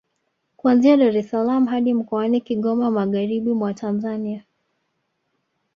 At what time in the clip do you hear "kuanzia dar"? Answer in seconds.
0.59-1.17